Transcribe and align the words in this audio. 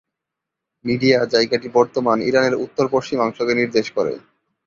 Media 0.85 1.19
জায়গাটি 1.25 1.67
বর্তমান 1.73 2.17
ইরানের 2.21 2.55
উত্তর-পশ্চিমাংশকে 2.63 3.53
নির্দেশ 3.55 3.87
করে। 3.91 4.13